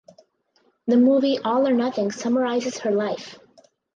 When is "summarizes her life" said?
2.11-3.37